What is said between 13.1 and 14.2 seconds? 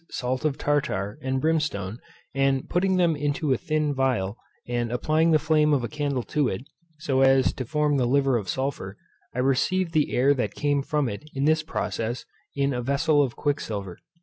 of quicksilver.